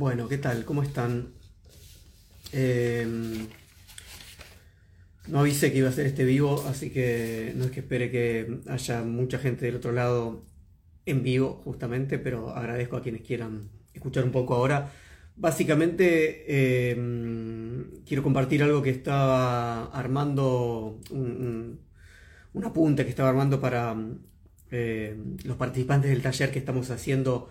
[0.00, 0.64] Bueno, ¿qué tal?
[0.64, 1.34] ¿Cómo están?
[2.54, 3.06] Eh,
[5.28, 8.60] no avisé que iba a hacer este vivo, así que no es que espere que
[8.66, 10.46] haya mucha gente del otro lado
[11.04, 14.90] en vivo, justamente, pero agradezco a quienes quieran escuchar un poco ahora.
[15.36, 16.96] Básicamente, eh,
[18.06, 21.78] quiero compartir algo que estaba armando, un,
[22.64, 23.94] apunte que estaba armando para
[24.70, 25.14] eh,
[25.44, 27.50] los participantes del taller que estamos haciendo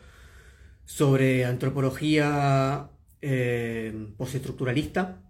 [0.89, 2.89] sobre antropología
[3.21, 5.21] eh, postestructuralista.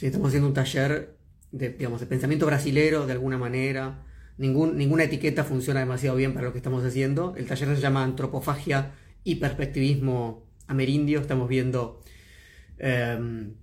[0.00, 1.16] estamos haciendo un taller
[1.52, 4.04] de, digamos, de pensamiento brasilero de alguna manera.
[4.38, 7.34] Ningún, ninguna etiqueta funciona demasiado bien para lo que estamos haciendo.
[7.36, 8.90] El taller se llama Antropofagia
[9.22, 11.20] y Perspectivismo Amerindio.
[11.20, 12.00] Estamos viendo
[12.78, 13.54] em,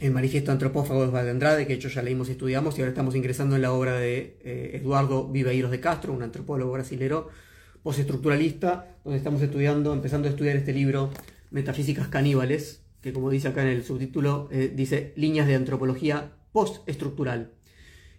[0.00, 3.14] el manifiesto antropófago de Andrade, que de hecho ya leímos y estudiamos, y ahora estamos
[3.14, 7.28] ingresando en la obra de eh, Eduardo Viveiros de Castro, un antropólogo brasilero
[7.82, 11.10] postestructuralista, donde estamos estudiando, empezando a estudiar este libro,
[11.50, 17.50] Metafísicas Caníbales, que como dice acá en el subtítulo, eh, dice Líneas de Antropología Postestructural.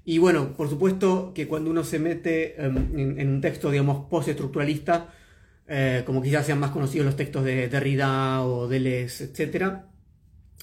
[0.05, 5.13] Y bueno, por supuesto que cuando uno se mete em, en, un texto, digamos, postestructuralista,
[5.67, 9.77] eh, como quizás sean más conocidos los textos de Derrida o Deleuze, etc.,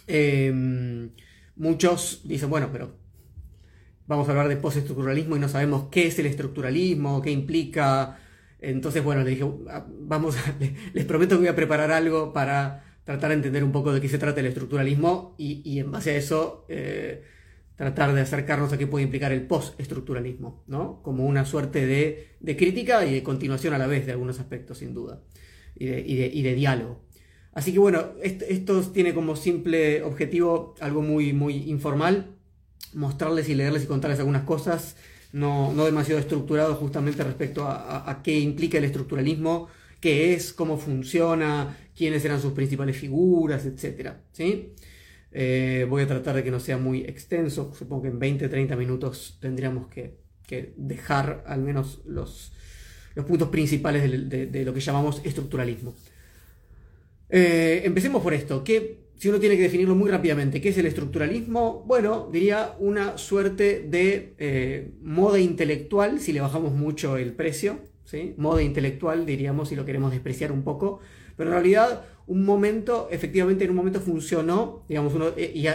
[0.07, 1.11] em,
[1.57, 2.95] muchos dicen, bueno, pero
[4.07, 8.19] vamos a hablar de postestructuralismo y no sabemos qué es el estructuralismo, qué implica
[8.61, 10.37] entonces, bueno, le dije, ah, vamos,
[10.93, 14.09] les prometo que voy a preparar algo para tratar de entender un poco de qué
[14.09, 17.25] se trata el estructuralismo y, en base a eso eh,
[17.77, 21.03] tratar de acercarnos a qué puede implicar el postestructuralismo, ¿no?
[21.03, 24.93] Como una suerte de, crítica y de continuación a la vez de algunos aspectos, sin
[24.93, 25.23] duda,
[25.75, 27.01] y de, diálogo.
[27.53, 32.37] Así que bueno, esto, tiene como simple objetivo algo muy, muy informal,
[32.93, 34.97] mostrarles y leerles y contarles algunas cosas
[35.33, 39.69] no, demasiado estructurado justamente respecto a, qué implica el estructuralismo,
[40.01, 44.15] qué es, cómo funciona, quiénes eran sus principales figuras, etc.
[44.33, 44.73] ¿sí?
[45.33, 49.39] Eh, voy a tratar de que no sea muy extenso, supongo que en 20-30 minutos
[49.41, 50.19] tendríamos que,
[50.77, 52.53] dejar al menos los,
[53.15, 55.95] los puntos principales de, lo que llamamos estructuralismo.
[57.29, 58.65] Eh, empecemos por esto.
[58.65, 61.85] ¿Qué, si uno tiene que definirlo muy rápidamente, ¿qué es el estructuralismo?
[61.87, 68.33] Bueno, diría una suerte de eh, moda intelectual, si le bajamos mucho el precio, ¿sí?
[68.39, 71.01] moda intelectual diríamos si lo queremos despreciar un poco,
[71.37, 75.67] pero en realidad un momento, efectivamente en un momento funcionó, digamos, uno, eh, y,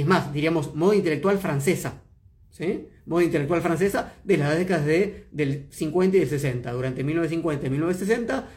[0.00, 2.02] es más, diríamos moda intelectual francesa,
[2.50, 2.88] ¿sí?
[3.06, 7.70] moda intelectual francesa de las décadas de, del 50 y del 60, durante 1950 y
[7.70, 8.48] 1960,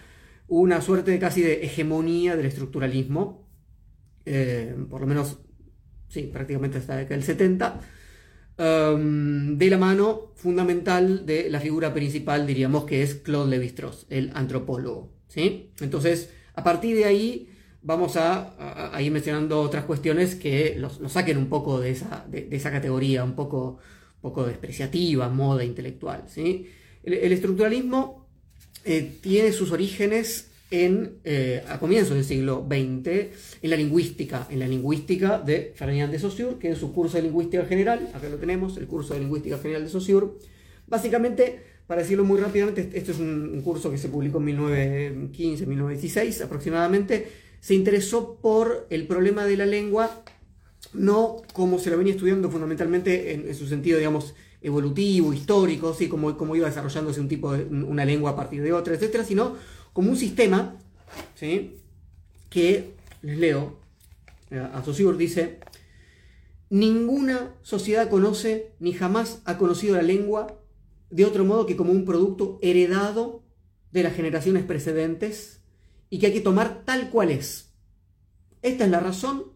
[0.47, 3.50] una suerte de casi de hegemonía del estructuralismo
[4.25, 5.39] eh, por lo menos,
[6.07, 7.79] sí, prácticamente hasta el 70,
[8.57, 14.31] um, de la mano fundamental de la figura principal, diríamos que es Claude Lévi-Strauss, el
[14.33, 15.13] antropólogo.
[15.27, 15.71] ¿sí?
[15.79, 17.49] Entonces, a partir de ahí
[17.81, 22.71] vamos a, ir mencionando otras cuestiones que los, saquen un poco de esa, de, esa
[22.71, 23.79] categoría, un poco,
[24.21, 26.25] poco despreciativa, moda intelectual.
[26.27, 26.69] ¿sí?
[27.03, 28.27] El, estructuralismo
[28.85, 33.07] eh, tiene sus orígenes en, eh, a comienzos del siglo XX
[33.61, 37.23] en la lingüística, en la lingüística de Ferdinand de Saussure, que en su curso de
[37.23, 40.27] lingüística general, acá lo tenemos, el curso de lingüística general de Saussure,
[40.87, 46.41] básicamente, para decirlo muy rápidamente, este es un, curso que se publicó en 1915, 1916
[46.41, 47.27] aproximadamente,
[47.59, 50.23] se interesó por el problema de la lengua,
[50.93, 56.07] no como se lo venía estudiando fundamentalmente en, su sentido, digamos, evolutivo, histórico, ¿sí?
[56.07, 59.57] como, como iba desarrollándose un tipo de una lengua a partir de otra, etcétera, sino
[59.94, 60.78] como un sistema
[61.35, 61.78] ¿sí?
[62.50, 63.79] que, les leo,
[64.52, 64.84] a
[65.18, 65.59] dice,
[66.69, 70.62] ninguna sociedad conoce ni jamás ha conocido la lengua
[71.09, 73.44] de otro modo que como un producto heredado
[73.91, 75.62] de las generaciones precedentes
[76.09, 77.73] y que hay que tomar tal cual es.
[78.62, 79.53] Esta es la razón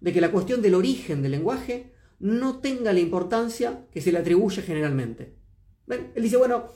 [0.00, 4.18] de que la cuestión del origen del lenguaje no tenga la importancia que se le
[4.18, 5.34] atribuye generalmente.
[5.88, 6.66] Él dice, bueno,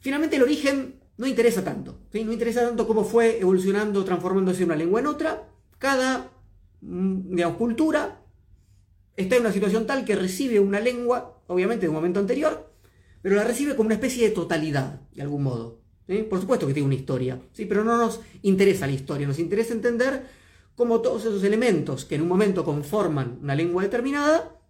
[0.00, 1.98] finalmente el origen no interesa tanto.
[2.12, 5.48] No interesa tanto cómo fue evolucionando, transformándose una lengua en otra.
[5.78, 6.30] Cada
[6.80, 8.20] mm, digamos, cultura
[9.16, 12.72] está en una situación tal que recibe una lengua, obviamente de un momento anterior,
[13.22, 15.80] pero la recibe como una especie de totalidad, de algún modo.
[16.28, 17.64] Por supuesto que tiene una historia, ¿sí?
[17.64, 20.26] pero no nos interesa la historia, nos interesa entender
[20.74, 24.60] cómo todos esos elementos que en un momento conforman una lengua determinada,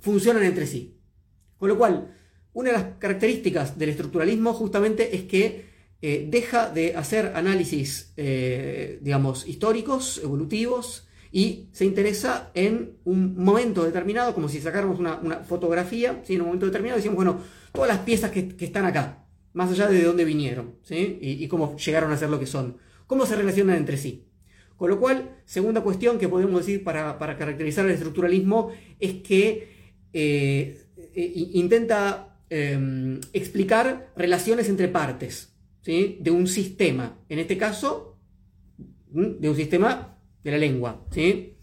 [0.00, 0.98] funcionan entre sí.
[1.58, 2.14] Con lo cual,
[2.54, 5.72] una de las características del estructuralismo justamente es que
[6.04, 13.84] eh, deja de hacer análisis, eh, digamos, históricos, evolutivos, y se interesa en un momento
[13.84, 17.40] determinado, como si sacáramos una, fotografía, en un momento determinado decimos, bueno,
[17.72, 22.18] todas las piezas que, están acá, más allá de dónde vinieron, y, cómo llegaron a
[22.18, 22.76] ser lo que son,
[23.06, 24.26] cómo se relacionan entre sí.
[24.76, 30.84] Con lo cual, segunda cuestión que podemos decir para, caracterizar el estructuralismo es que eh,
[31.14, 35.54] intenta em, explicar relaciones entre partes
[35.84, 38.18] de un sistema, en este caso,
[39.10, 41.04] de un sistema de la lengua.
[41.10, 41.56] ¿sí?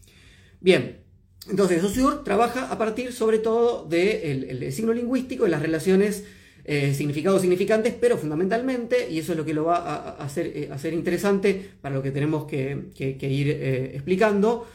[0.59, 1.03] Bien,
[1.47, 6.25] entonces Saussure trabaja a partir sobre todo del signo lingüístico y las relaciones
[6.65, 10.69] eh, significados significantes, pero fundamentalmente, y eso es lo que lo va a, hacer, eh,
[10.71, 14.67] hacer, interesante para lo que tenemos que, ir eh, explicando,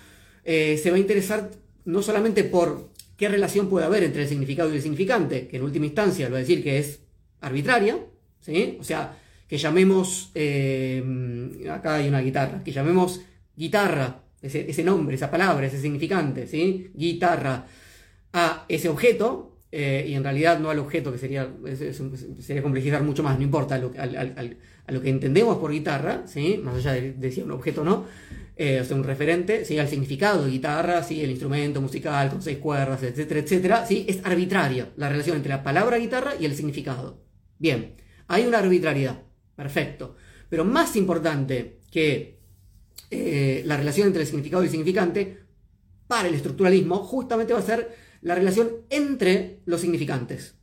[0.44, 1.50] se va a interesar
[1.84, 5.62] no solamente por qué relación puede haber entre el significado y el significante, que en
[5.62, 7.00] última instancia lo va a decir que es
[7.40, 7.98] arbitraria,
[8.40, 8.78] ¿sí?
[8.80, 9.16] o sea,
[9.46, 10.30] que llamemos,
[11.70, 13.20] acá hay una guitarra, que llamemos
[13.56, 16.90] guitarra, ese, nombre, esa palabra, ese significante, ¿sí?
[16.94, 17.66] guitarra,
[18.32, 21.48] a ese objeto, eh, y en realidad no al objeto, que sería,
[22.40, 26.60] sería complejizar mucho más, no importa, a lo, que entendemos por guitarra, ¿sí?
[26.62, 28.06] más allá de, decir un objeto no,
[28.56, 29.78] eh, o sea, un referente, ¿sí?
[29.78, 31.22] al significado de guitarra, ¿sí?
[31.22, 34.06] el instrumento musical con seis cuerdas, etcétera, etcétera, ¿sí?
[34.08, 37.20] es arbitraria la relación entre la palabra guitarra y el significado.
[37.58, 37.96] Bien,
[38.28, 39.22] hay una arbitrariedad,
[39.56, 40.16] perfecto,
[40.48, 42.38] pero más importante que
[43.10, 45.38] eh, la relación entre el significado y el significante,
[46.06, 50.54] para el estructuralismo, justamente va a ser la relación entre los significantes.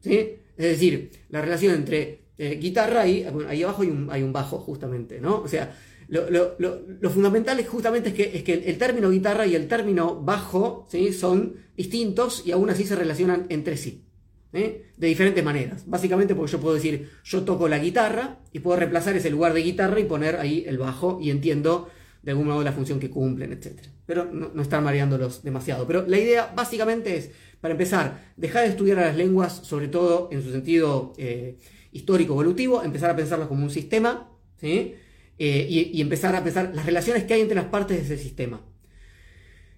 [0.00, 0.36] ¿sí?
[0.56, 4.58] Es decir, la relación entre eh, guitarra y ahí abajo hay un, hay un, bajo,
[4.58, 5.40] justamente, ¿no?
[5.40, 5.76] O sea,
[6.08, 10.86] lo, fundamental es justamente es que, es que el, término guitarra y el término bajo
[10.90, 11.12] ¿sí?
[11.12, 14.04] son distintos y aún así se relacionan entre sí.
[14.52, 15.82] De diferentes maneras.
[15.84, 19.62] Básicamente porque yo puedo decir, yo toco la guitarra y puedo reemplazar ese lugar de
[19.62, 21.88] guitarra y poner ahí el bajo y entiendo
[22.22, 23.80] de algún modo la función que cumplen, etc.
[24.06, 25.86] Pero no, no estar mareándolos demasiado.
[25.88, 27.30] Pero la idea básicamente es,
[27.60, 31.58] para empezar, dejar de estudiar a las lenguas, sobre todo en su sentido eh,
[31.92, 34.94] histórico evolutivo, empezar a pensarlas como un sistema, ¿sí?
[35.38, 38.60] Eh, y, empezar a pensar las relaciones que hay entre las partes de ese sistema.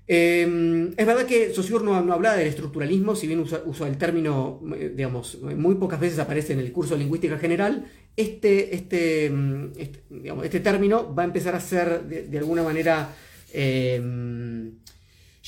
[0.07, 4.61] Em, es verdad que Saussure no, no habla del estructuralismo, si bien usa, el término,
[4.77, 7.87] eh, digamos, muy pocas veces aparece en el curso de lingüística general,
[8.17, 10.03] este, este, mm, este,
[10.45, 13.15] este término va a empezar a ser de, alguna manera
[13.53, 14.73] em,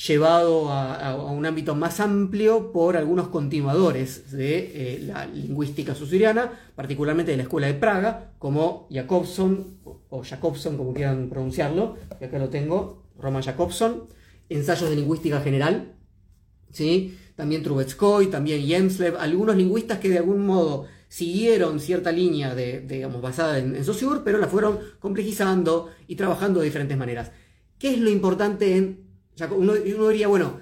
[0.07, 7.31] llevado a, un ámbito más amplio por algunos continuadores de eh, la lingüística susuriana, particularmente
[7.31, 12.49] de la Escuela de Praga, como Jacobson, o Jacobson, como quieran pronunciarlo, que acá lo
[12.49, 14.07] tengo, Roman Jacobson,
[14.47, 15.95] ensayos de lingüística general,
[16.71, 17.17] ¿sí?
[17.35, 23.21] también Trubetskoy, también Jemslev, algunos lingüistas que de algún modo siguieron cierta línea de, digamos,
[23.21, 23.83] basada en, en
[24.23, 27.31] pero la fueron complejizando y trabajando de diferentes maneras.
[27.77, 29.08] ¿Qué es lo importante en...
[29.51, 30.59] Uno, uno diría, bueno,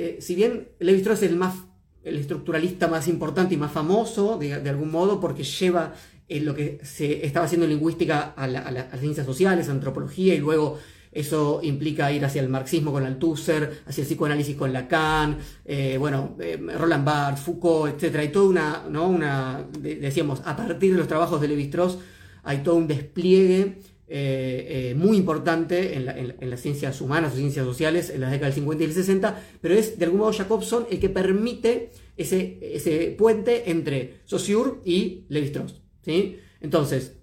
[0.00, 1.56] eh, si bien Levi Strauss es el, más,
[2.04, 5.92] el estructuralista más importante y más famoso, de, algún modo, porque lleva
[6.28, 10.38] eh, lo que se estaba haciendo en lingüística a, las ciencias sociales, a antropología y
[10.38, 10.78] luego
[11.10, 16.36] eso implica ir hacia el marxismo con Althusser, hacia el psicoanálisis con Lacan, eh, bueno,
[16.76, 18.16] Roland Barthes, Foucault, etc.
[18.18, 19.08] Hay toda una, ¿no?
[19.08, 21.98] una decíamos, a partir de los trabajos de Levi-Strauss
[22.44, 28.20] hay todo un despliegue eh, muy importante en, las ciencias humanas o ciencias sociales en
[28.20, 31.08] las décadas del 50 y el 60, pero es de algún modo Jacobson el que
[31.08, 35.80] permite ese, puente entre Saussure y Levi-Strauss.
[36.02, 36.38] ¿sí?
[36.60, 37.16] Entonces,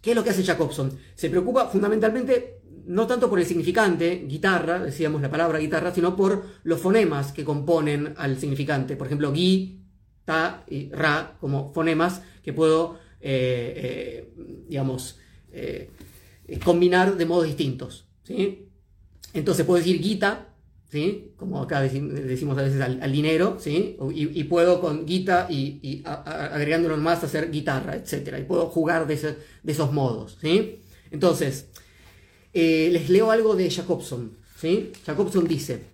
[0.00, 0.96] ¿qué es lo que hace Jacobson?
[1.14, 6.44] Se preocupa fundamentalmente no tanto por el significante, guitarra, decíamos la palabra guitarra, sino por
[6.64, 8.96] los fonemas que componen al significante.
[8.96, 9.80] Por ejemplo, gui,
[10.24, 14.32] ta y ra como fonemas que puedo, eh, eh,
[14.68, 15.20] digamos,
[15.52, 15.90] eh,
[16.58, 18.06] combinar de modos distintos.
[18.24, 18.68] ¿sí?
[19.32, 20.54] Entonces puedo decir guita,
[20.90, 21.32] ¿sí?
[21.36, 23.96] como acá decimos a veces al, dinero, ¿sí?
[24.14, 28.36] y, puedo con guita y, agregándolo más hacer guitarra, etc.
[28.40, 30.38] Y puedo jugar de, de esos modos.
[30.40, 30.80] ¿sí?
[31.10, 31.68] Entonces,
[32.52, 34.36] eh, les leo algo de Jacobson.
[34.58, 34.92] ¿sí?
[35.06, 35.84] Jacobson dice,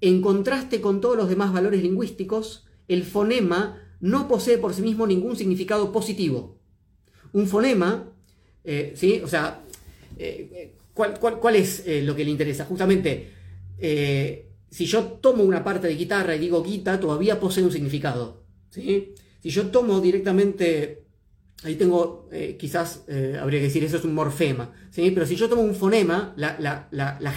[0.00, 5.06] en contraste con todos los demás valores lingüísticos, el fonema no posee por sí mismo
[5.06, 6.58] ningún significado positivo.
[7.32, 8.12] Un fonema,
[8.64, 9.20] eh, ¿sí?
[9.24, 9.64] O sea,
[10.16, 12.64] eh, ¿cuál, es lo que le interesa?
[12.64, 13.30] Justamente,
[14.70, 18.44] si yo tomo una parte de guitarra y digo guita, todavía posee un significado.
[18.70, 19.14] ¿sí?
[19.42, 21.06] Si yo tomo directamente
[21.64, 25.10] Ahí tengo, eh, quizás eh, habría que decir, eso es un morfema, ¿sí?
[25.10, 26.88] Pero si yo tomo un fonema, la,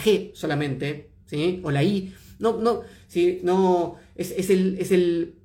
[0.03, 1.61] G solamente, ¿sí?
[1.63, 3.39] O la I, no, no, ¿sí?
[3.43, 5.35] no, es, el, es el,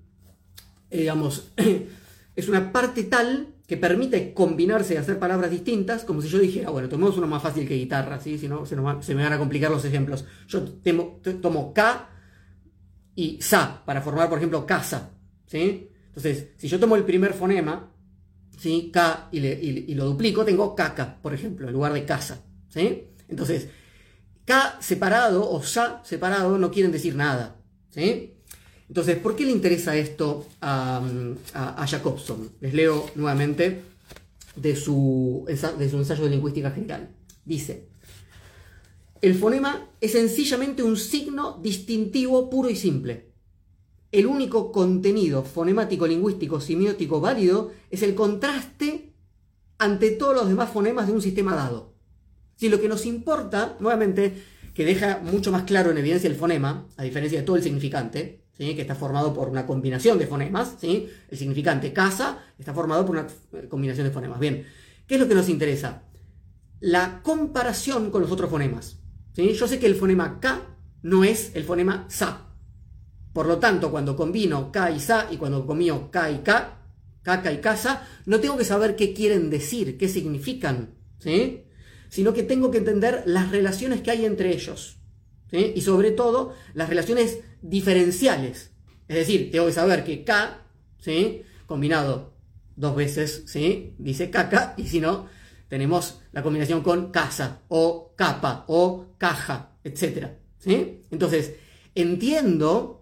[0.91, 1.53] eh, digamos,
[2.37, 6.71] es una parte tal que permite combinarse y hacer palabras distintas, como si yo dijera,
[6.71, 8.39] bueno, tomemos uno más fácil que guitarra, ¿sí?
[8.39, 10.27] Si no, se, me van a complicar los ejemplos.
[10.49, 10.63] Yo
[11.41, 12.11] tomo K
[13.15, 15.13] y Sa para formar, por ejemplo, casa,
[15.47, 15.89] ¿sí?
[16.09, 17.91] Entonces, si yo tomo el primer fonema,
[18.59, 18.91] ¿sí?
[18.93, 22.45] K y, lo duplico, tengo caca, por ejemplo, en lugar de casa.
[22.69, 23.09] ¿sí?
[23.29, 23.69] Entonces,
[24.45, 27.57] K separado o SA separado no quieren decir nada.
[27.91, 28.34] ¿sí?
[28.89, 31.03] Entonces, ¿por qué le interesa esto a,
[31.89, 32.51] Jacobson?
[32.61, 33.83] Les leo nuevamente
[34.57, 37.09] de su, de su ensayo de lingüística general.
[37.45, 37.89] Dice,
[39.21, 43.33] el fonema es sencillamente un signo distintivo puro y simple.
[44.13, 49.15] El único contenido fonemático, lingüístico, semiótico válido es el contraste
[49.79, 51.95] ante todos los demás fonemas de un sistema dado.
[52.57, 56.87] Si lo que nos importa, nuevamente, que deja mucho más claro en evidencia el fonema,
[56.97, 61.09] a diferencia de todo el significante, que está formado por una combinación de fonemas, ¿sí?
[61.29, 63.27] el significante casa está formado por una
[63.69, 64.39] combinación de fonemas.
[64.39, 64.67] Bien,
[65.07, 66.05] ¿qué es lo que nos interesa?
[66.81, 68.99] La comparación con los otros fonemas.
[69.35, 72.55] Yo sé que el fonema K no es el fonema SA.
[73.33, 76.79] Por lo tanto, cuando combino K y SA y cuando combino K y K,
[77.23, 80.95] caca y casa, no tengo que saber qué quieren decir, qué significan.
[81.19, 81.65] ¿sí?
[82.15, 84.99] sino que tengo que entender las relaciones que hay entre ellos.
[85.51, 88.73] Y sobre todo, las relaciones diferenciales.
[89.09, 90.67] Es decir, tengo que saber que K,
[90.99, 91.43] ¿sí?
[91.67, 92.35] combinado
[92.77, 93.95] dos veces, ¿sí?
[93.99, 95.29] dice caca, y si no,
[95.69, 100.29] tenemos la combinación con casa, o capa, o caja, etc.
[100.59, 101.03] ¿sí?
[101.11, 101.55] Entonces,
[101.95, 103.01] entiendo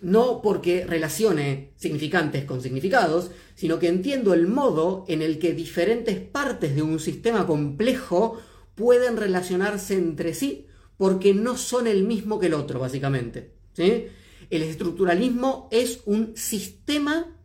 [0.00, 6.20] no porque relacione significantes con significados, sino que entiendo el modo en el que diferentes
[6.20, 8.40] partes de un sistema complejo
[8.76, 13.59] pueden relacionarse entre sí, porque no son el mismo que el otro, básicamente.
[13.80, 17.36] El estructuralismo es un sistema,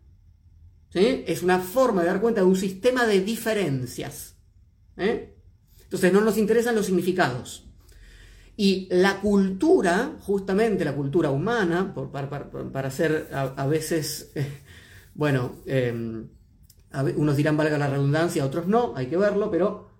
[0.93, 4.35] es una forma de dar cuenta de un sistema de diferencias.
[4.97, 7.65] Entonces no nos interesan los significados.
[8.57, 14.61] Y la cultura, justamente la cultura humana, para, hacer a, veces, eh,
[15.13, 16.29] bueno, em,
[17.17, 19.94] unos dirán valga la redundancia, otros no, hay que verlo, pero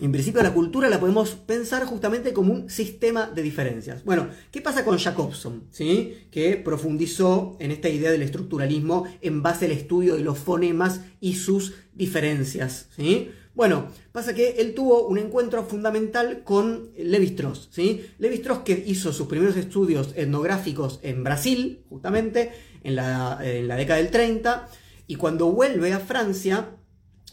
[0.00, 4.04] en principio la cultura la podemos pensar justamente como un sistema de diferencias.
[4.04, 5.64] Bueno, ¿qué pasa con Jacobson?
[5.70, 6.26] ¿sí?
[6.30, 11.34] Que profundizó en esta idea del estructuralismo en base al estudio de los fonemas y
[11.34, 12.88] sus diferencias.
[12.96, 13.30] ¿sí?
[13.54, 18.06] Bueno, pasa que él tuvo un encuentro fundamental con Levi-Strauss, ¿sí?
[18.18, 22.52] Levi-Strauss que hizo sus primeros estudios etnográficos en Brasil, justamente,
[22.84, 24.68] en la, década del 30,
[25.08, 26.70] y cuando vuelve a Francia,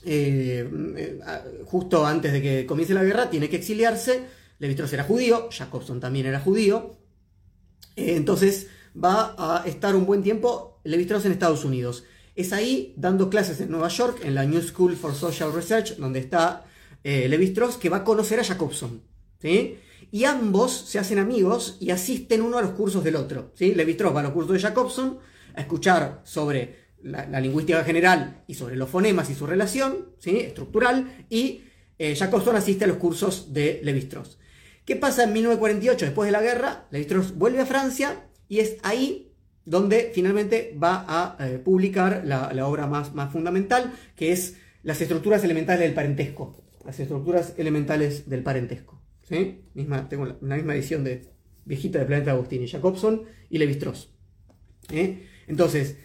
[0.07, 1.19] eh,
[1.65, 4.23] justo antes de que comience la guerra, tiene que exiliarse,
[4.59, 6.97] Levi-Strauss era judío, Jacobson también era judío,
[7.95, 12.05] eh, entonces va a estar un buen tiempo Levi-Strauss en Estados Unidos.
[12.35, 16.19] Es ahí, dando clases en Nueva York, en la New School for Social Research, donde
[16.19, 16.65] está
[17.03, 19.01] eh, Levi Strauss, que va a conocer a Jacobson.
[19.41, 19.79] ¿sí?
[20.11, 23.51] Y ambos se hacen amigos y asisten uno a los cursos del otro.
[23.55, 23.73] ¿sí?
[23.75, 25.19] Levi Strauss va a los cursos de Jacobson
[25.55, 30.37] a escuchar sobre la, lingüística general y sobre los fonemas y su relación ¿sí?
[30.37, 31.63] estructural, y
[31.99, 34.37] eh, Jacobson asiste a los cursos de Levi Strauss.
[34.85, 36.87] ¿Qué pasa en 1948, después de la guerra?
[36.91, 39.33] Levi Strauss vuelve a Francia y es ahí
[39.65, 45.43] donde finalmente va a eh, publicar la, obra más, más, fundamental, que es las estructuras
[45.43, 46.63] elementales del parentesco.
[46.85, 49.01] Las estructuras elementales del parentesco.
[49.23, 49.65] ¿sí?
[49.73, 51.33] Misma, tengo la, misma edición de
[51.65, 54.09] viejita de Planeta Agustín y Jacobson y Levi-Strauss.
[54.93, 55.27] ¿eh?
[55.47, 55.97] Entonces,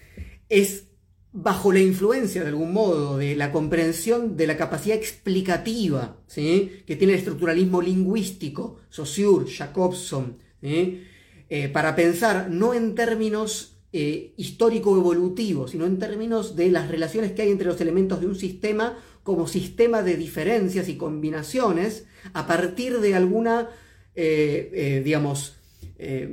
[0.52, 0.88] es
[1.32, 7.14] bajo la influencia de algún modo de la comprensión de la capacidad explicativa que tiene
[7.14, 10.36] el estructuralismo lingüístico, Saussure, Jacobson.
[10.60, 17.42] Eh, para pensar no en términos eh, histórico-evolutivos, sino en términos de las relaciones que
[17.42, 22.04] hay entre los elementos de un sistema como sistema de diferencias y combinaciones
[22.34, 23.70] a partir de alguna,
[24.14, 25.61] eh, digamos,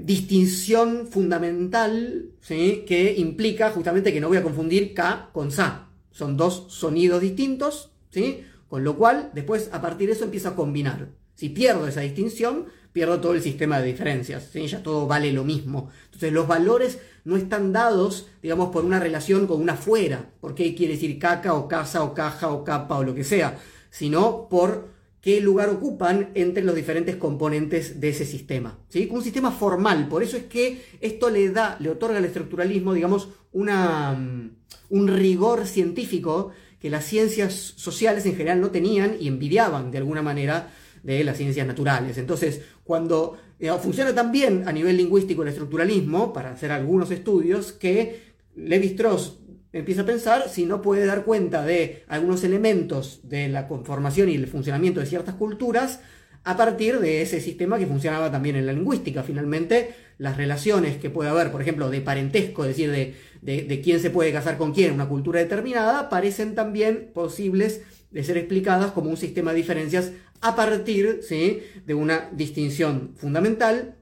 [0.03, 5.89] distinción fundamental que implica justamente que no voy a confundir K con Sa.
[6.11, 8.43] Son dos sonidos distintos, ¿sí?
[8.67, 11.09] con lo cual después a partir de eso empiezo a combinar.
[11.35, 15.89] Si pierdo esa distinción, pierdo todo el sistema de diferencias, ya todo vale lo mismo.
[16.05, 20.75] Entonces los valores no están dados, digamos, por una relación con una fuera, por qué
[20.75, 23.57] quiere decir caca o casa o caja o capa o lo que sea,
[23.89, 24.89] sino por
[25.21, 28.79] qué lugar ocupan entre los diferentes componentes de ese sistema.
[28.89, 29.07] ¿sí?
[29.11, 33.29] Un sistema formal, por eso es que esto le da, le otorga al estructuralismo, digamos,
[33.51, 34.51] una, mm,
[34.89, 40.21] un rigor científico que las ciencias sociales en general no tenían y envidiaban de alguna
[40.21, 40.71] manera
[41.03, 42.17] de las ciencias naturales.
[42.17, 47.73] Entonces, cuando eh, funciona tan bien a nivel lingüístico el estructuralismo, para hacer algunos estudios,
[47.73, 49.38] que Levi Strauss
[49.73, 54.35] empieza a pensar si no puede dar cuenta de algunos elementos de la conformación y
[54.35, 56.01] el funcionamiento de ciertas culturas
[56.43, 59.23] a partir de ese sistema que funcionaba también en la lingüística.
[59.23, 63.99] Finalmente, las relaciones que puede haber, por ejemplo, de parentesco, es decir, de, de quién
[63.99, 68.91] se puede casar con quién en una cultura determinada, parecen también posibles de ser explicadas
[68.91, 70.11] como un sistema de diferencias
[70.41, 71.61] a partir ¿sí?
[71.85, 73.95] de una distinción fundamental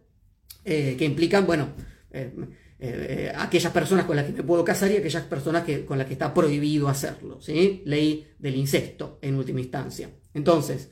[0.65, 1.69] eh, que implican, bueno,
[2.11, 2.31] eh,
[2.79, 6.07] eh, aquellas personas con las que me puedo casar y aquellas personas que, con las
[6.07, 7.81] que está prohibido hacerlo, ¿sí?
[7.85, 10.09] Ley del incesto, en última instancia.
[10.33, 10.89] Entonces,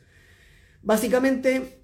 [0.81, 1.81] básicamente,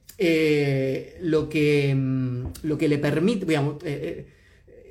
[1.21, 3.83] lo, que, mm, lo que le permite, digamos,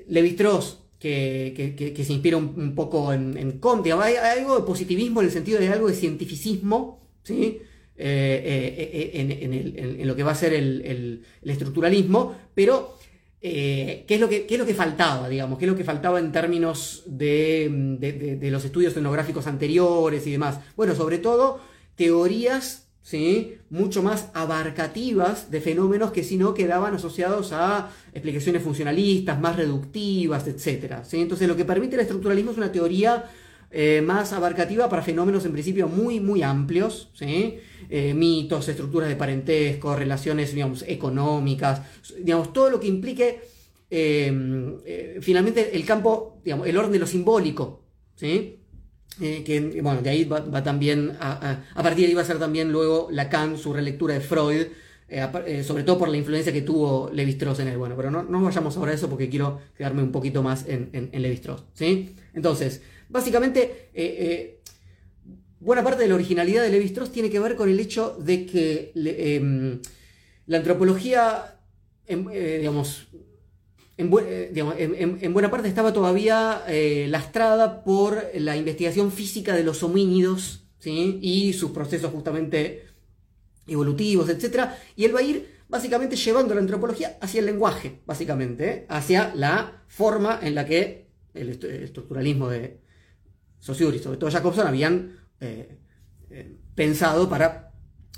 [0.09, 3.93] Levi-Strauss que, se inspira un, poco en, en Comte.
[3.93, 7.61] Hay, algo de positivismo en el sentido de algo de cientificismo, ¿sí?
[7.97, 12.97] Eh, eh, en, lo que va a ser el, estructuralismo, pero
[13.43, 15.59] eh, ¿qué, es lo que, es lo que faltaba, digamos?
[15.59, 20.61] ¿Qué es lo que faltaba en términos de, de los estudios etnográficos anteriores y demás?
[20.77, 21.61] Bueno, sobre todo
[21.95, 23.59] teorías ¿sí?
[23.71, 30.47] mucho más abarcativas de fenómenos que si no quedaban asociados a explicaciones funcionalistas, más reductivas,
[30.47, 31.03] etc.
[31.05, 31.21] ¿sí?
[31.21, 33.25] Entonces lo que permite el estructuralismo es una teoría
[33.73, 37.13] eh, más abarcativa para fenómenos en principio muy, muy amplios.
[37.21, 41.83] Eh, mitos, estructuras de parentesco, relaciones digamos, económicas,
[42.21, 43.41] digamos, todo lo que implique
[43.91, 47.85] eh, finalmente el campo, digamos, el orden de lo simbólico.
[48.17, 48.57] ¿sí?
[49.19, 53.09] Que bueno, de ahí va, también, a, partir de ahí va a ser también luego
[53.11, 54.67] Lacan, su relectura de Freud,
[55.65, 57.77] sobre todo por la influencia que tuvo Levi-Strauss en él.
[57.77, 60.91] Bueno, pero no, no vayamos ahora a eso porque quiero quedarme un poquito más en,
[60.93, 61.65] en, Levi-Strauss.
[61.75, 62.15] ¿sí?
[62.35, 63.91] Entonces, básicamente,
[65.61, 68.93] buena parte de la originalidad de Levi-Strauss tiene que ver con el hecho de que
[68.95, 69.81] em,
[70.47, 71.61] la antropología,
[72.07, 73.09] em, digamos,
[74.01, 80.65] eh, en, buena parte estaba todavía eh, lastrada por la investigación física de los homínidos
[80.83, 82.87] y sus procesos justamente
[83.67, 84.71] evolutivos, etc.
[84.97, 88.87] Y él va a ir básicamente llevando la antropología hacia el lenguaje, básicamente, ¿eh?
[88.89, 92.81] hacia la forma en la que el, estructuralismo de
[93.61, 95.19] Saussure y sobre todo Jacobson habían
[96.75, 97.73] pensado para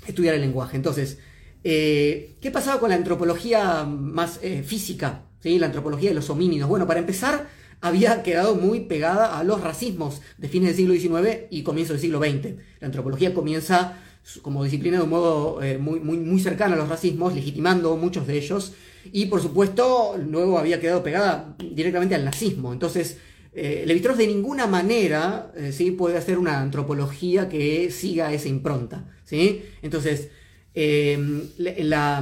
[0.07, 0.77] estudiar el lenguaje.
[0.77, 1.19] Entonces,
[1.61, 5.25] ¿qué pasaba con la antropología más física?
[5.43, 6.69] la antropología de los homínidos.
[6.69, 7.47] Bueno, para empezar,
[7.81, 12.01] había quedado muy pegada a los racismos de fines del siglo XIX y comienzo del
[12.01, 12.55] siglo XX.
[12.79, 13.97] La antropología comienza
[14.41, 18.25] como disciplina de un modo eh, muy, muy, muy cercano a los racismos, legitimando muchos
[18.25, 18.71] de ellos,
[19.11, 22.71] y por supuesto luego había quedado pegada directamente al nazismo.
[22.71, 23.17] Entonces,
[23.55, 25.91] eh, Levi-Strauss de ninguna manera eh, ¿sí?
[25.91, 29.15] puede hacer una antropología que siga esa impronta.
[29.25, 29.63] ¿sí?
[29.81, 30.29] Entonces,
[31.57, 32.21] la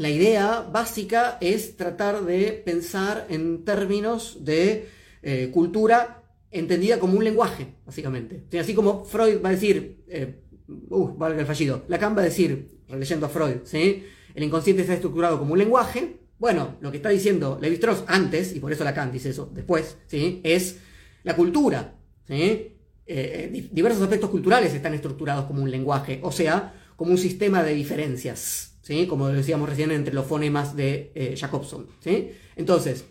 [0.00, 4.88] la idea básica es tratar de pensar en términos de
[5.22, 8.44] eh, cultura entendida como un lenguaje, básicamente.
[8.58, 10.40] así como Freud va a decir, eh,
[10.88, 14.04] uh, valga el fallido, Lacan va a decir, leyendo a Freud, ¿sí?
[14.34, 16.19] el inconsciente está estructurado como un lenguaje.
[16.40, 20.40] Bueno, lo que está diciendo Levi-Strauss antes, y por eso Lacan dice eso después, ¿sí?
[20.42, 20.78] es
[21.22, 21.94] la cultura.
[22.26, 22.76] ¿sí?
[23.06, 27.74] Eh, diversos aspectos culturales están estructurados como un lenguaje, o sea, como un sistema de
[27.74, 28.70] diferencias
[29.08, 31.86] como decíamos recién entre los fonemas de eh, Jacobson.
[32.00, 32.32] ¿sí?
[32.56, 33.04] Entonces,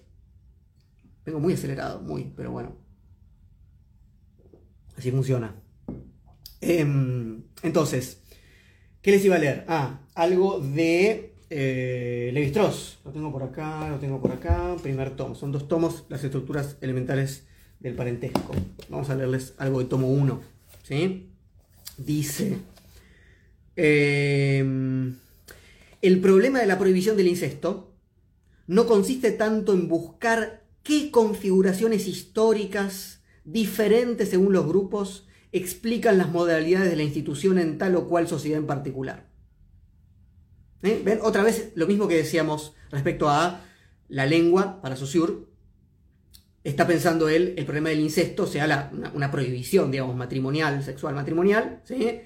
[1.26, 2.76] vengo muy acelerado, muy, pero bueno.
[4.98, 5.56] Así funciona.
[6.60, 8.22] Em, entonces,
[9.02, 9.66] ¿qué les iba a leer?
[9.70, 13.00] Ah, algo de eh, Levi-Strauss.
[13.06, 14.76] Lo tengo por acá, lo tengo por acá.
[14.82, 15.36] Primer tomo.
[15.36, 17.48] Son dos tomos, las estructuras elementales
[17.80, 18.54] del parentesco.
[18.90, 20.42] Vamos a leerles algo de tomo 1.
[20.84, 21.30] ¿sí?
[21.98, 22.58] Dice...
[23.82, 24.60] Eh,
[26.02, 27.94] el problema de la prohibición del incesto
[28.68, 36.90] no consiste tanto en buscar qué configuraciones históricas diferentes según los grupos explican las modalidades
[36.90, 39.29] de la institución en tal o cual sociedad en particular.
[40.84, 41.02] ¿Eh?
[41.04, 41.20] ¿Ven?
[41.22, 43.66] Otra vez lo mismo que decíamos respecto a
[44.08, 45.48] la lengua para Saussure.
[46.64, 52.22] Está pensando él el problema del incesto sea una, prohibición, digamos, matrimonial, sexual matrimonial, ¿sí?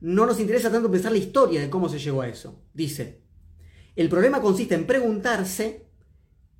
[0.00, 2.62] no nos interesa tanto pensar la historia de cómo se llegó a eso.
[2.72, 3.20] Dice,
[3.94, 5.86] el problema consiste en preguntarse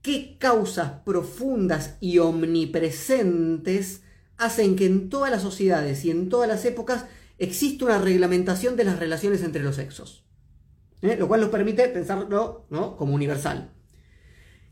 [0.02, 4.02] qué causas profundas y omnipresentes
[4.36, 7.06] hacen que en todas las sociedades y en todas las épocas
[7.38, 10.27] exista una reglamentación de las relaciones entre los sexos.
[11.02, 11.16] ¿Eh?
[11.18, 12.96] Lo cual nos permite pensarlo ¿no?
[12.96, 13.72] como universal.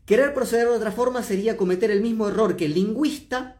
[0.05, 3.57] Querer proceder de otra forma sería cometer el mismo error que el lingüista,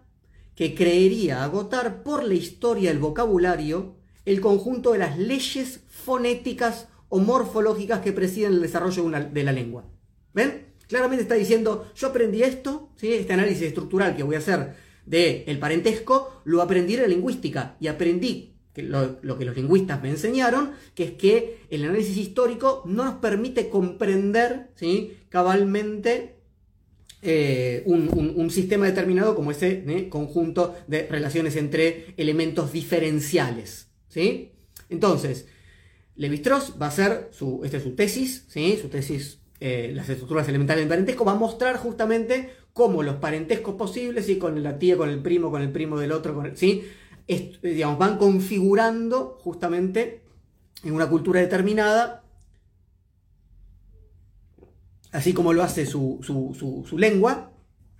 [0.55, 7.19] que creería agotar por la historia el vocabulario el conjunto de las leyes fonéticas o
[7.19, 9.85] morfológicas que presiden el desarrollo de, la lengua.
[10.33, 10.65] ¿Ven?
[10.89, 13.13] Claramente está diciendo, yo aprendí esto, ¿sí?
[13.13, 14.75] este análisis estructural que voy a hacer
[15.05, 20.09] del el parentesco, lo aprendí en la lingüística y aprendí lo, que los lingüistas me
[20.09, 24.71] enseñaron, que es que el análisis histórico no nos permite comprender
[25.29, 26.37] cabalmente
[27.21, 30.07] eh, un, sistema determinado como ese ¿eh?
[30.09, 33.87] conjunto de relaciones entre elementos diferenciales.
[34.07, 34.51] ¿sí?
[34.89, 35.47] Entonces,
[36.15, 38.77] Levi-Strauss va a hacer su, esta es su tesis, ¿sí?
[38.81, 43.75] su tesis, eh, las estructuras elementales del parentesco, va a mostrar justamente cómo los parentescos
[43.75, 46.83] posibles, con la tía, con el primo, con el primo del otro, con ¿sí?
[47.27, 50.23] Digamos, van configurando justamente
[50.83, 52.23] en una cultura determinada,
[55.11, 56.19] así como lo hace su,
[56.87, 57.51] su lengua,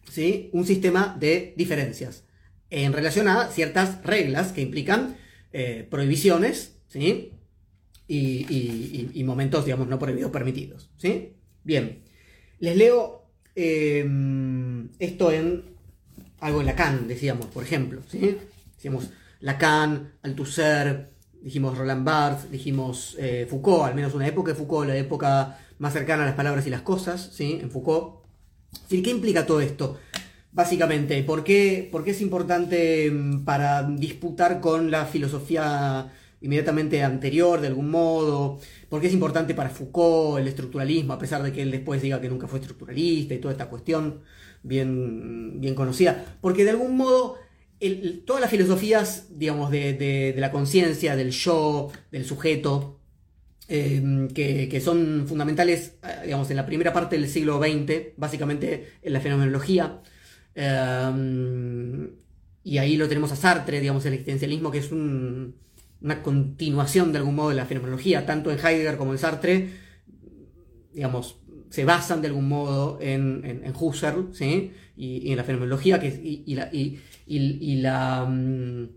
[0.10, 0.50] ¿sí?
[0.54, 2.24] un sistema de diferencias
[2.70, 5.18] en relación a ciertas reglas que implican
[5.54, 7.34] eh, prohibiciones ¿sí?
[8.08, 10.90] Y, momentos, digamos, no prohibidos, permitidos.
[10.98, 11.34] ¿sí?
[11.64, 12.04] Bien,
[12.60, 15.64] les leo em, esto en
[16.40, 18.02] algo en Lacan, decíamos, por ejemplo.
[18.10, 18.38] ¿sí?
[18.88, 21.10] Decíamos Lacan, Althusser,
[21.42, 25.92] dijimos Roland Barthes, dijimos eh, Foucault, al menos una época de Foucault, la época más
[25.92, 27.60] cercana a las palabras y las cosas, ¿sí?
[27.62, 28.24] en Foucault.
[28.88, 29.98] ¿Qué implica todo esto?
[30.54, 37.92] Básicamente, ¿por qué, es importante mm, para disputar con la filosofía inmediatamente anterior, de algún
[37.92, 38.58] modo?
[38.88, 42.22] ¿Por qué es importante para Foucault el estructuralismo, a pesar de que él después diga
[42.22, 44.22] que nunca fue estructuralista y toda esta cuestión
[44.64, 46.38] bien, bien conocida?
[46.40, 47.47] Porque de algún modo
[48.26, 53.00] todas las filosofías, digamos, de, la conciencia, del yo, del sujeto,
[53.70, 58.94] eh, que, que, son fundamentales, eh, digamos, en la primera parte del siglo XX, básicamente
[59.02, 60.02] en la fenomenología,
[60.60, 62.10] Em,
[62.64, 67.36] y ahí lo tenemos a Sartre, digamos, el existencialismo, que es una continuación de algún
[67.36, 69.70] modo de la fenomenología, tanto en Heidegger como en Sartre,
[70.94, 71.38] digamos,
[71.70, 74.72] se basan de algún modo en, en, Husserl, ¿sí?
[74.96, 78.88] Y, en la fenomenología, que, y, la, y la mm,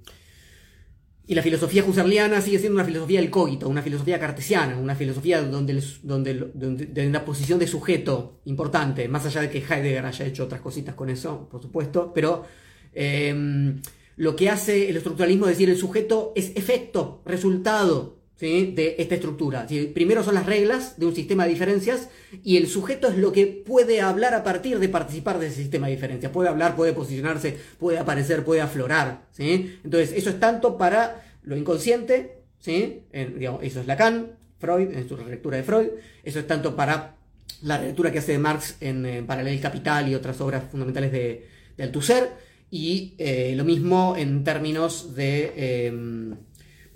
[1.30, 5.40] y la filosofía husserliana sigue siendo una filosofía del cogito, una filosofía cartesiana, una filosofía
[5.40, 10.60] donde, donde, donde, posición de sujeto importante, más allá de que Heidegger haya hecho otras
[10.60, 12.46] cositas con eso, por supuesto, pero
[12.92, 13.80] em,
[14.16, 19.66] lo que hace el estructuralismo es decir, el sujeto es efecto, resultado de esta estructura.
[19.92, 22.08] Primero son las reglas de un sistema de diferencias
[22.42, 25.88] y el sujeto es lo que puede hablar a partir de participar de ese sistema
[25.88, 26.32] de diferencias.
[26.32, 29.26] Puede hablar, puede posicionarse, puede aparecer, puede aflorar.
[29.32, 29.78] ¿sí?
[29.84, 33.02] Entonces, eso es tanto para lo inconsciente, ¿sí?
[33.12, 35.88] eso es Lacan, Freud, en su relectura de Freud,
[36.24, 37.16] eso es tanto para
[37.62, 41.60] la relectura que hace de Marx en, en Paralel Capital y otras obras fundamentales de,
[41.78, 42.30] Althusser,
[42.70, 45.86] y eh, lo mismo en términos de...
[45.86, 46.36] Em,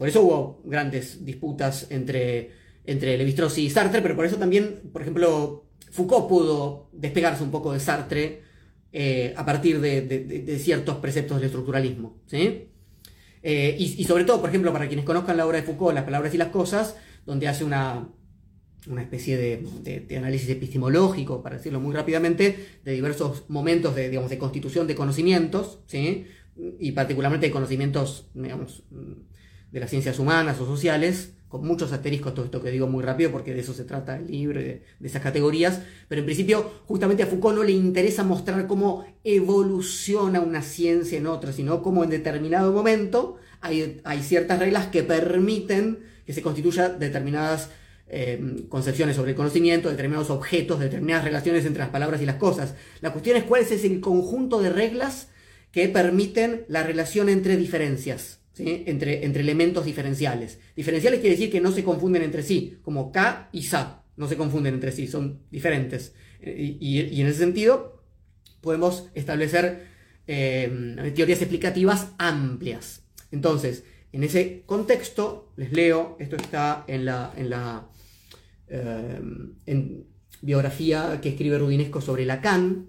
[0.04, 2.50] por eso hubo grandes disputas entre,
[2.84, 7.72] entre Levi-Strauss y Sartre, pero por eso también, por ejemplo, Foucault pudo despegarse un poco
[7.72, 8.42] de Sartre
[8.92, 12.18] eh, a partir de, ciertos preceptos del estructuralismo.
[12.26, 12.68] ¿sí?
[13.42, 16.34] Eh, y, sobre todo, por ejemplo, para quienes conozcan la obra de Foucault, Las palabras
[16.34, 18.06] y las cosas, donde hace una,
[18.86, 24.36] una especie de, análisis epistemológico, para decirlo muy rápidamente, de diversos momentos de, digamos, de
[24.36, 26.26] constitución de conocimientos, ¿sí?
[26.78, 28.84] y particularmente de conocimientos digamos,
[29.74, 33.32] de las ciencias humanas o sociales, con muchos asteriscos, todo esto que digo muy rápido,
[33.32, 37.24] porque de eso se trata el libro, de, de, esas categorías, pero en principio justamente
[37.24, 42.10] a Foucault no le interesa mostrar cómo evoluciona una ciencia en otra, sino cómo en
[42.10, 47.70] determinado momento hay, hay ciertas reglas que permiten que se constituyan determinadas
[48.06, 52.76] eh, concepciones sobre el conocimiento, determinados objetos, determinadas relaciones entre las palabras y las cosas.
[53.00, 55.30] La cuestión es cuál es el conjunto de reglas
[55.72, 60.58] que permiten la relación entre diferencias entre, entre elementos diferenciales.
[60.76, 64.36] Diferenciales quiere decir que no se confunden entre sí, como K y SA, no se
[64.36, 66.14] confunden entre sí, son diferentes.
[66.40, 68.02] Y, en ese sentido
[68.60, 69.86] podemos establecer
[70.26, 73.02] eh, teorías explicativas amplias.
[73.30, 77.88] Entonces, en ese contexto, les leo, esto está en la,
[78.68, 80.04] eh,
[80.40, 82.86] biografía que escribe Rudinesco sobre Lacan.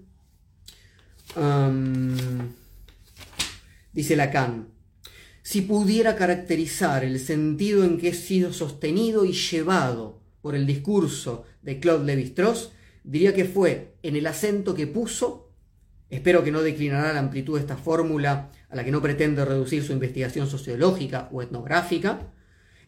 [3.92, 4.68] dice Lacan,
[5.46, 11.44] si pudiera caracterizar el sentido en que he sido sostenido y llevado por el discurso
[11.62, 12.72] de Claude Lévi-Strauss,
[13.04, 15.52] diría que fue en el acento que puso,
[16.10, 19.84] espero que no declinará la amplitud de esta fórmula a la que no pretende reducir
[19.84, 22.32] su investigación sociológica o etnográfica,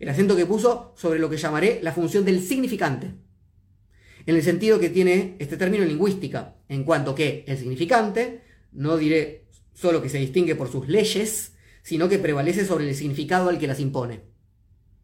[0.01, 3.13] el acento que puso sobre lo que llamaré la función del significante,
[4.27, 8.43] en el sentido que tiene este término en lingüística, en cuanto que el significante,
[8.73, 9.45] no diré
[9.75, 11.53] solo que se distingue por sus leyes,
[11.89, 14.21] sino que prevalece sobre el significado al que las impone.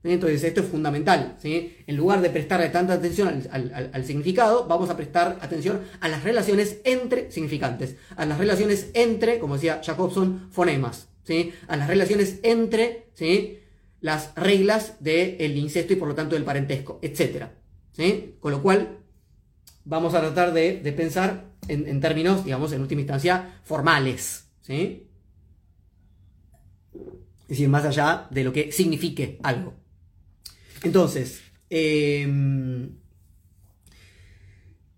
[0.02, 1.38] Entonces esto es fundamental.
[1.40, 1.78] ¿sí?
[1.86, 6.82] En lugar de prestarle tanta atención al, significado, vamos a prestar atención a las relaciones
[6.84, 11.54] entre significantes, a las relaciones entre, como decía Jacobson, fonemas, ¿sí?
[11.68, 13.60] a las relaciones entre ¿sí?
[14.02, 17.46] las reglas del incesto y por lo tanto del parentesco, etc.
[17.92, 18.34] ¿sí?
[18.40, 18.98] Con lo cual
[19.86, 24.50] vamos a tratar de, pensar en, en, términos, digamos, en última instancia, formales.
[24.60, 25.08] ¿sí?
[27.44, 29.74] Es decir, más allá de lo que signifique algo.
[30.82, 32.90] Entonces, em,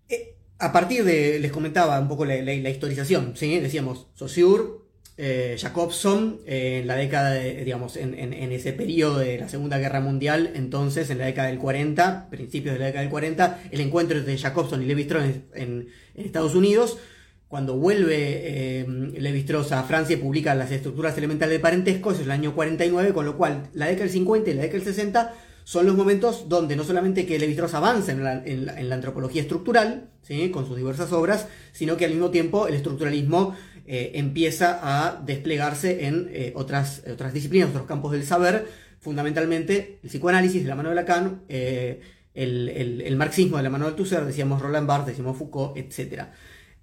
[0.09, 3.59] eh, a partir de, les comentaba un poco la, historización, ¿sí?
[3.59, 4.87] decíamos, Saussure,
[5.19, 8.13] eh, Jacobson, eh, en la década, de, digamos, en,
[8.51, 12.79] ese periodo de la Segunda Guerra Mundial, entonces, en la década del 40, principios de
[12.79, 16.99] la década del 40, el encuentro entre Jacobson y Levi-Strauss en, Estados Unidos,
[17.47, 18.85] cuando vuelve
[19.17, 23.25] Levi-Strauss a Francia y publica las estructuras elementales de parentesco, es el año 49, con
[23.25, 25.33] lo cual la década del 50 y la década del 60
[25.67, 30.49] son los momentos donde no solamente que Levi-Strauss avanza en la, antropología estructural, ¿sí?
[30.49, 33.53] con sus diversas obras, sino que al mismo tiempo el estructuralismo
[33.85, 38.65] eh, empieza a desplegarse en eh, otras, otras disciplinas, otros campos del saber,
[39.01, 41.99] fundamentalmente el psicoanálisis de la mano de Lacan, eh,
[42.33, 46.27] el, marxismo de la mano de Althusser, decíamos Roland Barthes, decíamos Foucault, etc.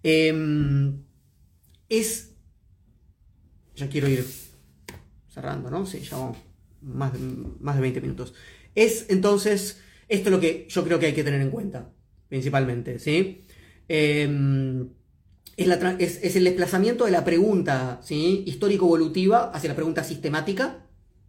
[0.04, 1.02] Em,
[1.88, 2.30] es...
[3.74, 4.24] Ya quiero ir
[5.28, 5.84] cerrando, ¿no?
[5.84, 6.38] Sí, ya vamos
[6.80, 7.12] más
[7.60, 8.34] más de 20 minutos.
[8.76, 11.90] Es entonces, esto es lo que yo creo que hay que tener en cuenta,
[12.28, 13.44] principalmente, ¿sí?
[13.88, 14.90] Em,
[15.56, 18.42] es, el desplazamiento de la pregunta ¿sí?
[18.46, 20.80] histórico-evolutiva hacia la pregunta sistemática,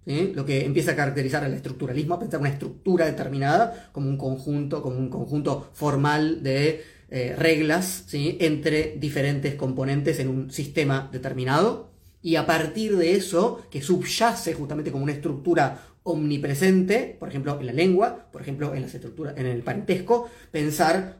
[0.05, 4.83] lo que empieza a caracterizar al estructuralismo, a pensar una estructura determinada como un conjunto,
[4.83, 11.91] como un conjunto formal de eh, reglas entre diferentes componentes en un sistema determinado.
[12.21, 17.65] Y a partir de eso, que subyace justamente como una estructura omnipresente, por ejemplo, en
[17.67, 21.19] la lengua, por ejemplo, en las estructuras, en el parentesco, pensar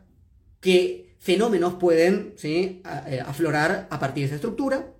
[0.59, 2.33] qué fenómenos pueden.
[2.43, 2.81] Eh,
[3.25, 4.93] aflorar a partir de esa estructura.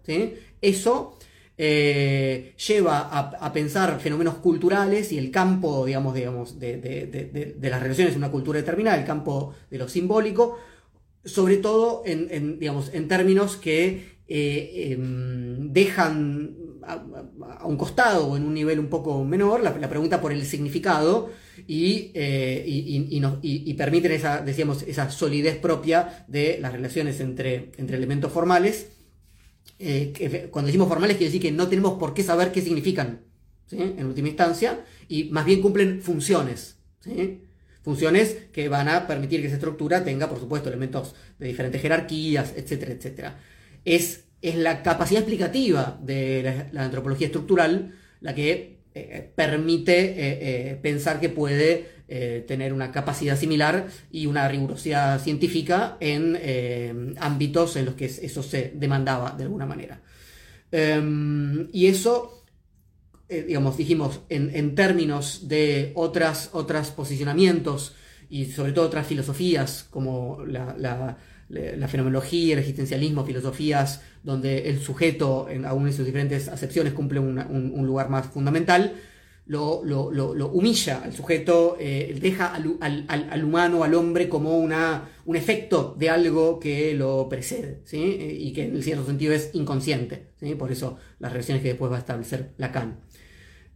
[0.62, 1.17] Eso
[1.58, 8.19] eh, lleva a, pensar fenómenos culturales y el campo, digamos, digamos de, las relaciones en
[8.19, 10.58] una cultura determinada, el campo de lo simbólico,
[11.26, 18.44] sobre todo en, digamos, en términos que eh, em, dejan a, un costado o en
[18.44, 21.30] un nivel un poco menor la, pregunta por el significado
[21.68, 28.32] y, eh, y, permiten esa, decíamos, esa solidez propia de las relaciones entre, entre elementos
[28.32, 28.92] formales.
[29.80, 33.22] Eh, cuando decimos formales quiere decir que no tenemos por qué saber qué significan
[33.72, 36.78] en última instancia y más bien cumplen funciones.
[37.86, 42.54] Funciones que van a permitir que esa estructura tenga, por supuesto, elementos de diferentes jerarquías,
[42.58, 43.39] etcétera, etcétera.
[43.86, 50.15] Es es la capacidad explicativa de la, antropología estructural la que eh, permite eh,
[50.71, 51.95] eh, pensar que puede
[52.45, 58.74] tener una capacidad similar y una rigurosidad científica en ámbitos en los que eso se
[58.76, 60.04] demandaba de alguna manera.
[60.71, 62.45] Em, y eso,
[63.30, 67.96] digamos, dijimos, en, términos de otras, otros posicionamientos
[68.30, 71.18] y sobre todo otras filosofías como la
[71.50, 77.20] la fenomenología, el existencialismo, filosofías donde el sujeto, en aún en sus diferentes acepciones, cumple
[77.20, 78.94] un, lugar más fundamental,
[79.48, 86.10] lo, humilla al sujeto, eh, deja al, humano, al hombre, como una, un efecto de
[86.10, 90.34] algo que lo precede, eh, y que en cierto sentido es inconsciente.
[90.58, 93.00] Por eso las relaciones que después va a establecer Lacan.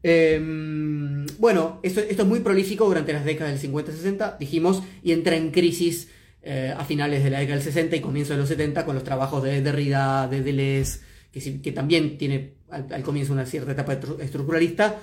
[0.01, 4.81] Em, bueno, esto, esto, es muy prolífico durante las décadas del 50 y 60, dijimos,
[5.03, 6.09] y entra en crisis
[6.41, 9.03] eh, a finales de la década del 60 y comienzo de los 70 con los
[9.03, 11.01] trabajos de Derrida, de Deleuze,
[11.33, 14.99] que también tiene al, comienzo una cierta etapa estructuralista.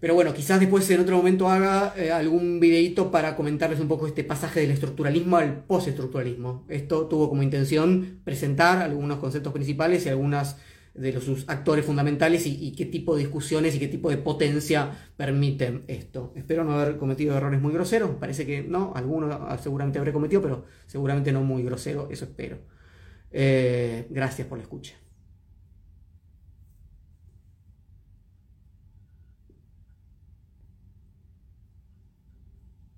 [0.00, 4.06] Pero bueno, quizás después en otro momento haga eh, algún videito para comentarles un poco
[4.06, 6.64] este pasaje del estructuralismo al postestructuralismo.
[6.68, 10.56] Esto tuvo como intención presentar algunos conceptos principales y algunas
[10.94, 14.92] de los, sus actores fundamentales y, qué tipo de discusiones y qué tipo de potencia
[15.16, 16.32] permiten esto.
[16.36, 20.64] Espero no haber cometido errores muy groseros, parece que no, algunos seguramente habré cometido, pero
[20.86, 22.58] seguramente no muy grosero, eso espero.
[23.32, 24.94] Eh, gracias por la escucha.